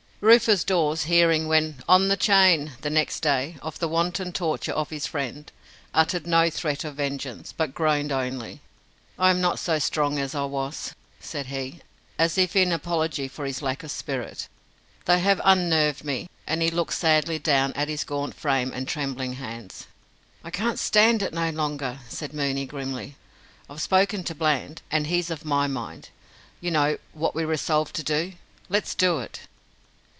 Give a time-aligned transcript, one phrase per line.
[0.23, 4.91] Rufus Dawes hearing, when "on the chain" the next day, of the wanton torture of
[4.91, 5.51] his friend,
[5.95, 8.61] uttered no threat of vengeance, but groaned only.
[9.17, 11.81] "I am not so strong as I was," said he,
[12.19, 14.47] as if in apology for his lack of spirit.
[15.05, 19.33] "They have unnerved me." And he looked sadly down at his gaunt frame and trembling
[19.33, 19.87] hands.
[20.43, 23.15] "I can't stand it no longer," said Mooney, grimly.
[23.67, 26.09] "I've spoken to Bland, and he's of my mind.
[26.59, 28.33] You know what we resolved to do.
[28.69, 29.39] Let's do it."